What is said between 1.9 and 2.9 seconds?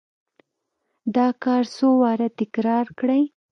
واره تکرار